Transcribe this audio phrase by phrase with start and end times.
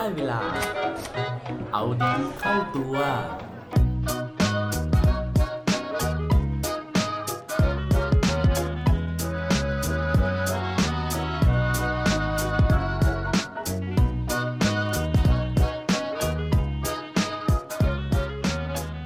[0.00, 0.42] ได้เวลา
[1.72, 2.94] เอาดีเข้าตัว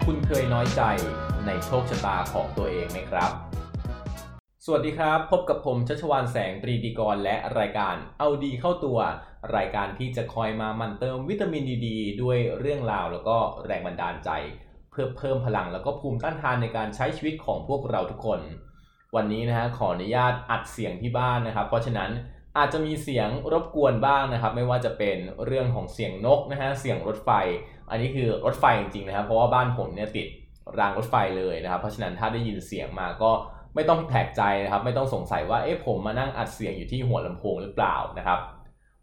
[0.04, 0.82] คุณเคยน้อยใจ
[1.46, 3.32] ในโชคชะตาของตัวเองไหมครับ
[4.66, 8.98] สวัสดีครับ พบกับผมชัชวานแสงตรีดีกรและรายการเอาดีเข้าตัว
[9.56, 11.86] รายการที่จะคอยมามันเติมวิตามินดีด
[12.22, 13.36] ด้วยเรื่องราวแล้วก็
[13.66, 14.30] แรงบันดาลใจ
[14.90, 18.40] เพื่อเพิ่มพลังแล้วก็ภูมิต้านทานในการใช้ชีวิตของพวกเราทุกคน
[19.16, 22.10] วันนี้นะฮะขออนุญาตอัดเสียงที่บ้านนะครับ เพราะฉะนั้น
[22.58, 27.30] อาจจะมีเสียงรบกวนบ้างนะครับ ไม่ว่าจะเป็นเรื่องของเสียงนกนะฮะเสียงรถไฟ
[27.90, 30.26] อันนี้คือรถไฟจริงๆนะครับเพราะว่าบ้านผมเนี่ยติด
[30.78, 33.30] รางรถไฟเลยนะครับ เพราะฉะนั้นถ้าได้ยินเสียงมาก็
[33.74, 38.40] ไม่ต้องแปลกใจนะครับ ไม่ต้องสงสัยว่าเอ๊ะผมมานั่งอัดเสียงอยู่ที่หัวลำโพงหรือเปล่านะครับ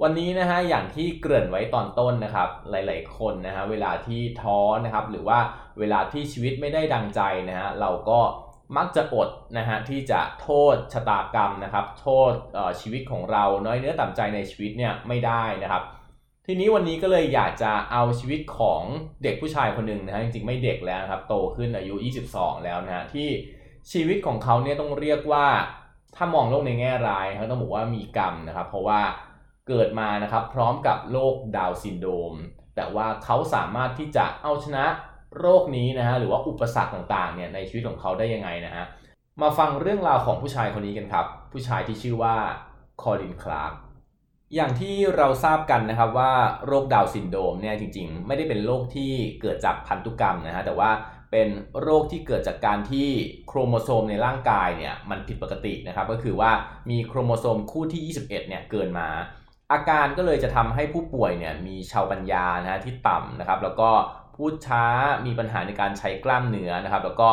[0.05, 5.39] วันนี้นะฮะอย่างที่เกริ่นไว้ตอนต้นนะครับ หลายๆคนนะฮะเวลาที่ท้อนะครับ หรือว่า
[5.79, 8.19] เวลาที่ชีวิตไม่ได้ดังใจนะฮะเราก็
[8.77, 12.31] มักจะอดนะฮะที่จะโทษชะตากรรมนะครับ โทษ
[12.81, 15.83] ชีวิตของเราน้อยเนื้อต่ำใจในชีวิตเนี่ยไม่ได้นะครับ
[16.45, 18.81] ทีนี้วันนี้ก็เลยอยากจะเอาชีวิตของ
[19.23, 21.95] เด็กผู้ชายคนหนึ่งนะฮะจริงๆไม่เด็กแล้วครับโตขึ้นอายุ
[22.29, 23.29] 22 แล้วนะฮะที่
[23.91, 25.47] ชีวิตของเขาเนี่ยต้องเรียกว่า
[26.15, 29.01] ถ้ามองโลกในแง่ร้ายเขาต้องบอกว่ามีกรรมนะครับ เพราะว่า
[29.67, 32.33] เกิดมานะครับพร้อมกับโรคดาวน์ซินโดรม
[32.75, 34.85] แต่ว่าเขาสามารถที่จะเอาชนะ
[35.39, 38.85] โรคนี้นะฮะหรือว่าอุปสรรคต่างๆเนี่ยในชีวิตของเขาได้ยังไงนะฮะ
[39.41, 42.35] มาฟังเรื่องราวของผู้ชายคนนี้กันครับ ผู้ชายที่ชื่อว่า
[43.01, 43.73] คอลินคลาร์ก
[44.55, 46.33] อย่างที่เราทราบกันนะครับว่า
[46.65, 50.91] โรคดาวน์ซินโดรมเนี่ยจริงๆ ไม่ได้เป็นโรคที่เกิดจากพันธุกรรมนะฮะแต่ว่า
[51.31, 51.49] เป็น
[51.81, 53.09] โรคที่เกิดจากการที่
[53.47, 56.51] โครโมโซมในร่างกายเนี่ยมันผิดปกตินะครับก็คือว่า
[56.89, 59.07] มีโครโมโซมคู่ที่ 21เนี่ยเกินมา
[59.71, 63.89] อาการก็เลยจะทำให้ผู้ป่วยเนี่ยมีชาวปัญญานะฮะที่ต่ำนะครับ แล้วก็
[64.35, 64.83] พูดช้า
[65.25, 67.29] มีปัญหาในการใช้กล้ามเนื้อนะครับ แล้วก็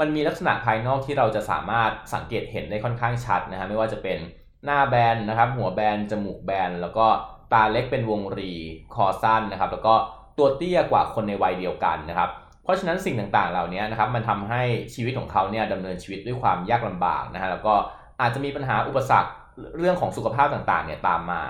[0.00, 4.18] มันมีลักษณะภายนอกที่เราจะสามารถสังเกตเห็นได้ค่อนข้างชัดนะฮะไม่ว่าจะเป็น
[4.64, 7.06] หน้าแบนนะครับ หัวแบนจมูกแบน แล้วก็
[7.52, 8.52] ตาเล็กเป็นวงรี
[8.94, 9.94] คอสั้นนะครับ แล้วก็
[10.38, 12.30] ตัวเตี้ยกว่าคนในวัยเดียวกันนะครับ
[12.64, 14.62] เพราะฉะนั้นสิ่งต่างๆเหล่านี้นะครับ มันทำให้
[14.94, 17.74] ชีวิตของเขาเนี่ยดำเนินชีวิตด้วยความยากลำบากนะฮะแล้วก็
[18.20, 19.30] อาจจะมีปัญหาอุปสรรค
[19.78, 21.42] เรื่องของสุขภาพต่างๆเนี่ยตามมา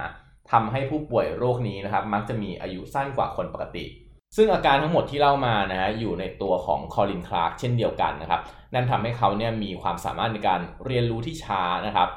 [0.52, 3.84] ทำให้ผู้ป่วยโรคนี้นะครับมักจะมีอายุสั้นกว่าคนปกติ
[4.36, 8.40] ซึ่งอาการทั้งหมดที่เล่ามานะฮะอยู่ในตัวของคอลินคลาร์กเช่นเดียวกันนะครับ
[8.74, 12.08] นั่นทำให้เขาเนี่ยมีความสามารถในการเรียนรู้ที่ช้านะครับ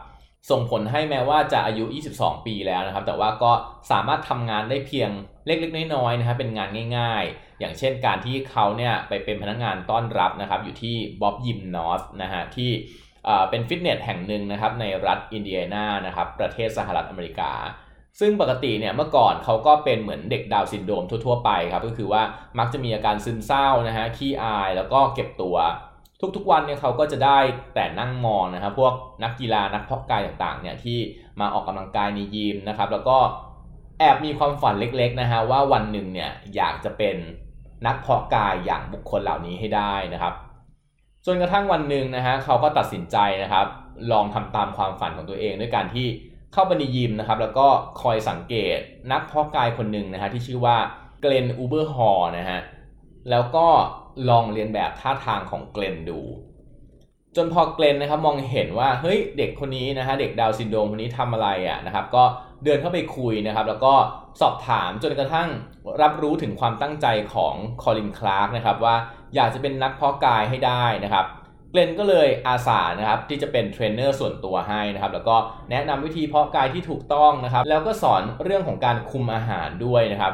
[0.49, 1.85] ส่งผลให้แม้ว่าจะอายุ
[2.15, 3.51] 22 ปีแล้วนะครับ แต่ว่าก็
[3.91, 5.09] สามารถทำงานได้เพียง
[5.45, 12.71] เล็กๆ น้อยๆนะครับเป็นงานง่าย ๆ อย่างเช่นการที่เขาเนี่ยไปเป็นพนักงานต้อนรับนะครับอยู่ที่บ๊อบยิมนอสนะฮะที่
[13.49, 17.51] เป็นฟิตเนสแห่งหนึ่งนะครับในรัฐอินเดียนานะครับประเทศสหรัฐอเมริกา
[18.19, 22.21] ซึ่งปกติเนี่ยเมื่อก่อนเขาก็เป็นเหมือนเด็กดาวน์ซินโดรมทั่วๆไปครับก็คือว่า
[22.59, 25.57] มักจะมีอาการซึมเศร้านะฮะขี้อายแล้วก็เก็บตัว
[26.35, 27.39] ทุกๆวันเนี่ยเขาก็จะได้
[27.75, 28.93] แต่นั่งมองนะครับพวก
[29.23, 30.99] นักกีฬานักเพาะกายต่างๆเนี่ยที่
[31.39, 33.17] มาออกกำลังกายในยิมนะครับแล้วก็
[33.99, 37.15] แอบมีความฝันเล็กๆนะฮะว่าวันหนึ่งเนี่ยอยากจะเป็น
[37.85, 40.33] นักเพาะกายอย่างบุคคลเหล่านี้ให้ได้นะครับ
[41.25, 43.67] จนกระทั่งวันหนึ่งนะฮะเขาก็ตัดสินใจนะครับ
[44.11, 46.07] ลองทำตามความฝันของตัวเองด้วยการที่
[46.53, 47.67] เข้าไปในยิมนะครับแล้วก็
[48.01, 48.77] คอยสังเกต
[49.11, 50.77] นักเพาะกายคนหนึ่งนะฮะที่ชื่อว่า
[51.21, 52.59] เกรนอูเบอร์ฮอร์นะฮะ
[53.29, 53.67] แล้วก็
[54.29, 56.21] ลองเลียนแบบท่าทางของเกรนดู
[57.35, 62.23] จนพอเกรนนะครับมองเห็นว่าเฮ้ยเด็กคนนี้นะฮะเด็กดาวน์ซินโดรมคนนี้ทำอะไรอะนะครับก็
[62.65, 63.93] เดินเข้าไปคุยนะครับแล้วก็
[64.41, 65.49] สอบถามจนกระทั่ง
[66.01, 68.95] รับรู้ถึงความตั้งใจของคอลินคลาร์กนะครับว่า
[69.35, 71.25] อยากจะเป็นนักเพาะกายให้ได้นะครับ
[71.73, 75.35] เกรนก็เลยอาสานะครับที่จะเป็นเทรนเนอร์ส่วนตัวให้นะครับแล้วก็
[75.71, 80.33] แนะนำวิธีเพาะกายที่ถูกต้องนะครับแล้วก็สอนเรื่องของการคุมอาหารด้วยนะครับ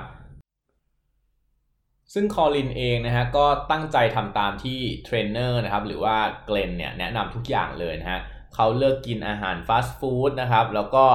[2.13, 8.19] ซึ่งคอลินเองนะฮะก็ตั้งใจทำตามที่เทรนเนอร์นะครับหรือว่าเกรนเนี่ยแนะนำทุกอย่างเลยนะฮะ
[8.55, 11.05] เขาเลิกกินอาหารฟาสต์ฟู้ดนะครับแล้วก็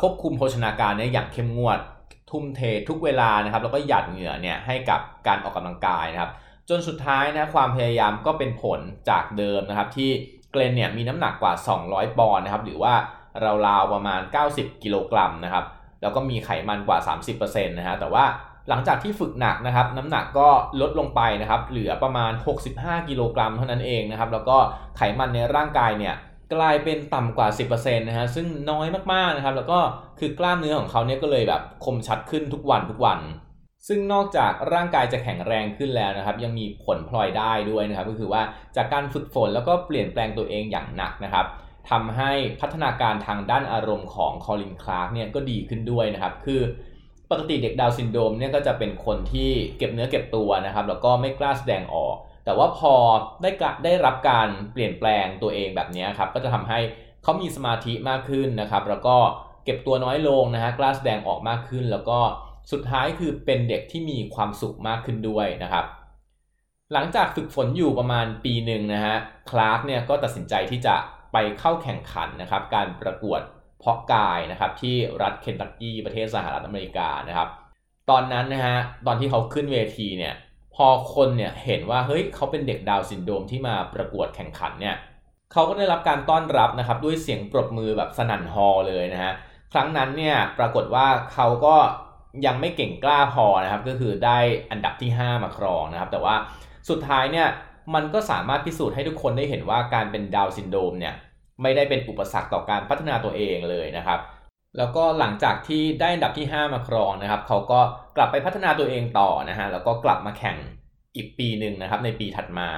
[0.00, 1.78] ควบคุมโภชนาการเนี่ยอย่างเข้มงวด
[2.30, 6.32] ทุ่มเททุกเวลานะครับแล้วก็หยาดเหงื่อเนี่ยให้กับการออกกำลังกายนะครับ
[6.72, 8.80] จนสุดท้ายนะความพยายามก็เป็นผล
[9.10, 10.10] จากเดิมนะครับ ที่
[10.52, 11.52] เกรนเนี่ยมีน้ำหนักกว่า
[11.84, 12.94] 200 ปอนด์นะครับหรือว่า
[13.66, 14.20] ราวๆประมาณ
[14.52, 15.64] 90 กิโลกรัมนะครับ
[16.02, 16.98] แล้วก็มีไขมันกว่า
[17.32, 18.24] 30%นะฮะแต่ว่า
[18.68, 20.48] หลังจากที่ฝึกหนักนะครับน้ำหนักก็
[20.80, 22.32] ลดลงไปนะครับเหลือประมาณ
[22.70, 24.56] 65 กิโลกรัมเท่านั้นเองนะครับแล้วก็
[24.96, 26.14] ไขมันในร่างกายเนี่ย
[26.54, 29.78] กลายเป็นต่ำกว่า 10%นะฮะซึ่งน้อยมากๆนะครับแล้วก็
[30.18, 33.18] คือกล้ามเนื้อของเขาเนี่ยก็เลยแบบคมชัดขึ้นทุกวันทุกวัน
[33.88, 38.42] ซึ่งนอกจากร่างกายจะแข็งแรงขึ้นแล้วนะครับ ยังมีผลพลอยได้ด้วยนะครับ ก็คือว่า
[38.76, 41.46] จากการฝึกฝนแล้วก็เปลี่ยนแปลงตัวเองอย่างหนักนะครับ
[41.90, 46.60] ทำให้พัฒนาการทางด้านอารมณ์ของคอลินคลาร์กเนี่ยก็ดีขึ้นด้วยนะครับ คือ
[47.30, 52.94] ปกติเด็กดาวน์ซินโดรมเนี่ยก็จะเป็นคนที่เก็บเนื้อเก็บตัวนะครับ แล้วก็ไม่กล้าแสดงออก แต่ว่าพอ
[53.42, 53.50] ได้
[53.84, 56.78] ได้รับการเปลี่ยนแปลงตัวเองแบบนี้ครับ ก็จะทำให้
[57.22, 59.16] เขามีสมาธิมากขึ้นนะครับ แล้วก็
[59.64, 62.18] เก็บตัวน้อยลงนะฮะกล้าแสดงออกมากขึ้น แล้วก็
[62.70, 65.86] สุดท้ายคือเป็นเด็กที่มีความสุขมากขึ้นด้วยนะครับ
[66.92, 69.16] หลังจากฝึกฝนอยู่ประมาณปีหนึ่งนะฮะ
[69.50, 70.94] คลาร์กเนี่ยก็ตัดสินใจที่จะ
[71.32, 73.40] ไปเข้าแข่งขันนะครับ การประกวด
[73.78, 77.48] เพาะกายนะครับที่รัฐเคนตักกี้ประเทศสหรัฐอเมริกานะครับ
[78.10, 80.34] ตอนนั้นนะฮะตอนที่เขาขึ้นเวทีเนี่ย
[80.74, 84.96] พอคนเนี่ยเห็นว่าเฮ้ยเขาเป็นเด็กดาวน์ซินโดรมที่มาประกวดแข่งขันเนี่ย
[85.52, 89.32] เขาก็ได้รับการต้อนรับนะครับด้วยเสียงปรบมือแบบสนั่นฮอลล์เลยนะฮะ
[89.72, 91.76] ครั้งนั้นเนี่ยปรากฏว่าเขาก็
[92.46, 94.38] ยังไม่เก่งกล้าพอนะครับ ก็คือได้
[94.70, 96.34] อันดับที่ 5 มาครองนะครับ แต่ว่า
[96.88, 97.48] สุดท้ายเนี่ย
[97.94, 101.14] มันก็สามารถพิสูจน์ให้ทุกคนได้เห็นว่าการเป็นดาวน์ซินโดรมเนี่ย
[101.62, 104.20] ไม่ได้เป็นอุปสรรคต่อการพัฒนาตัวเองเลยนะครับ
[104.78, 107.80] แล้วก็หลังจากที่ได้อันดับที่ 5 มาครองนะครับ เขาก็
[108.16, 110.56] กลับไปพัฒนาตัวเองต่อนะฮะแล้วก็กลับมาแข่ง
[111.16, 112.68] อีกปีหนึ่งนะครับในปีถัดมา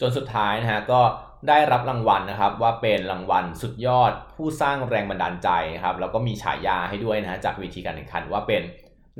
[0.00, 1.00] จนสุดท้ายนะฮะก็
[1.48, 8.62] ได้รับรางวัลนะครับว่าเป็นรางวัลสุดยอดผู้สร้างแรงบันดาลใจนะครับแล้วก็มีฉายาให้ด้วยนะฮะจากวิธีการแข่งขันว่าเป็น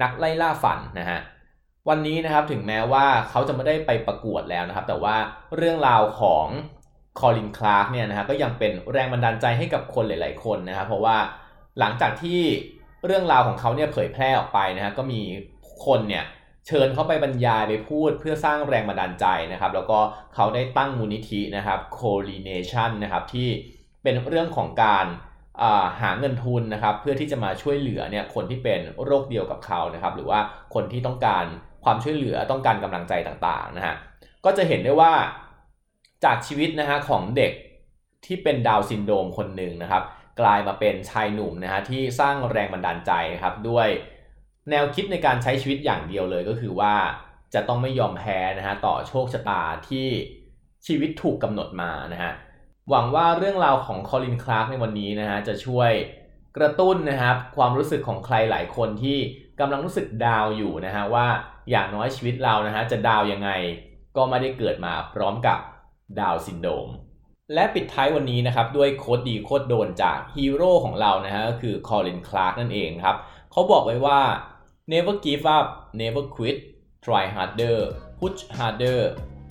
[0.03, 1.21] นักไล่ล่าฝันนะฮะ
[1.89, 5.17] วันนี้นะครับถึงแม้ว่าเขาจะไม่ได้ไปประกวดแล้วนะครับ แต่ว่า
[5.57, 6.47] เรื่องราวของ
[7.21, 11.17] คอลินคลาร์กเนี่ยนะฮะก็ยังเป็นแรงบันดาลใจให้กับคนหลาย ๆ คนนะครับเพราะว่า
[11.79, 12.41] หลังจากที่
[13.07, 15.21] เรื่องราวของเขาเนี่ยเผยแพร่ออกไปนะฮะก็มี
[15.87, 16.25] คนเนี่ย
[16.67, 19.99] เชิญเขาไปบรรยายไปพูดเพื่อสร้างแรงบันดาลใจนะครับ แล้วก็
[20.35, 23.49] เขาได้ตั้งมูลนิธินะครับ Coordination นะครับที่
[24.03, 25.07] เป็นเรื่องของการ
[26.01, 30.41] หาเงินทุนนะครับเพื่อที่จะมาช่วยเหลือเนี่ยคนที่เป็นโรคเดียวกับเขานะครับหรือว่า
[30.75, 31.45] คนที่ต้องการ
[31.85, 33.95] ความช่วยเหลือต้องการกำลังใจต่างๆนะฮะ
[34.45, 35.13] ก็จะเห็นได้ว่า
[36.25, 37.53] จากชีวิตนะฮะของเด็ก
[38.25, 40.03] ที่เป็นดาวน์ซินโดรมคนหนึ่งนะครับ
[40.41, 43.13] กลายมาเป็นชายหนุ่มนะฮะที่สร้างแรงบันดาลใจ
[43.43, 43.89] ครับด้วย
[44.71, 46.95] แนวคิดในการใช้ชีวิตอย่างเดียวเลยก็คือว่า
[47.55, 50.09] จะต้องไม่ยอมแพ้นะฮะต่อโชคชะตาที่
[50.87, 52.33] ชีวิตถูกกำหนดมานะฮะ
[52.91, 55.93] หวังว่าเรื่องราวของคอลินคลาร์กในวันนี้นะฮะจะช่วย
[56.57, 59.19] กระตุ้นนะครับความรู้สึกของใครหลายคนที่
[59.61, 61.27] กำลังรู้สึก down อยู่นะฮะว่า
[61.71, 63.51] อย่างน้อยชีวิตเรานะฮะจะ down ยังไง
[64.17, 65.59] ก็ไม่ได้เกิดมาพร้อมกับ
[66.21, 66.89] ดาวน์ซินโดรม
[67.55, 73.17] และปิดท้ายวันนี้นะครับด้วย quote ดี quote โดนจากฮีโร่ของเรานะฮะก็คือคอลินคลาร์กนั่นเองครับ
[73.53, 74.21] เขาบอกไว้ว่า
[74.93, 75.67] never give up
[76.01, 76.57] never quit
[77.05, 77.79] try harder
[78.19, 79.01] push harder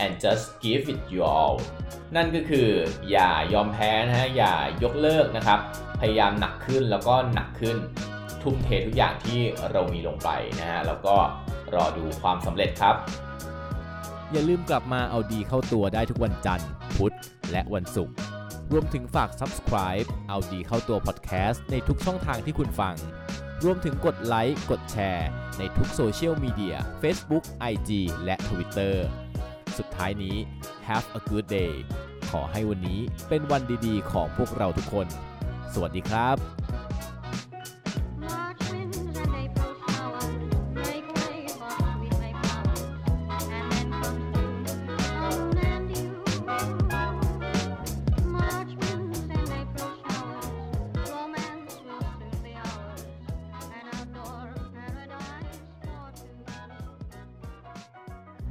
[0.03, 1.57] and just give it your all
[2.15, 2.69] นั่นก็คือ
[3.12, 5.59] อย่ายอมแพ้นะฮะอย่ายกเลิกนะครับ
[6.00, 7.77] พยายามหนักขึ้นแล้วก็หนักขึ้น
[8.44, 9.39] ทุ่มเททุกอย่างที่
[9.71, 11.15] เรามีลงไปนะฮะแล้วก็
[11.74, 12.95] รอดูความสำเร็จครับ
[14.31, 17.15] อย่าลืมกลับมาเอาดีเข้าตัวได้ทุกวันจันทร์ พุธ
[17.51, 18.15] และวันศุกร์
[18.71, 22.95] รวมถึงฝาก subscribe เอาดีเข้าตัว podcast ในทุกช่องทางที่คุณฟัง
[23.63, 25.27] รวมถึงกดไลค์ กดแชร์
[25.59, 27.89] ในทุกโซเชียลมีเดีย Facebook, IG
[28.25, 28.95] และ Twitter
[29.80, 30.36] สุดท้ายนี้
[30.88, 31.74] have a good day
[32.32, 35.08] ขอให้วันนี้เป็นวันดีๆ ของพวกเราทุกคน
[35.74, 36.38] สวัสดีครับ